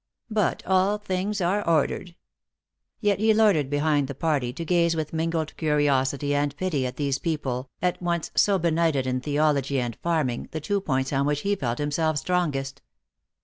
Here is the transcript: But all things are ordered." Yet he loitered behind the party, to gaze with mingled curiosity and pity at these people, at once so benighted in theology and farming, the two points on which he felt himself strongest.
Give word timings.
But 0.31 0.63
all 0.65 0.97
things 0.97 1.41
are 1.41 1.63
ordered." 1.69 2.15
Yet 3.01 3.19
he 3.19 3.35
loitered 3.35 3.69
behind 3.69 4.07
the 4.07 4.15
party, 4.15 4.51
to 4.51 4.65
gaze 4.65 4.95
with 4.95 5.13
mingled 5.13 5.55
curiosity 5.57 6.33
and 6.33 6.57
pity 6.57 6.87
at 6.87 6.95
these 6.97 7.19
people, 7.19 7.69
at 7.83 8.01
once 8.01 8.31
so 8.33 8.57
benighted 8.57 9.05
in 9.05 9.21
theology 9.21 9.79
and 9.79 9.95
farming, 9.97 10.47
the 10.53 10.59
two 10.59 10.81
points 10.81 11.13
on 11.13 11.27
which 11.27 11.41
he 11.41 11.55
felt 11.55 11.77
himself 11.77 12.17
strongest. 12.17 12.81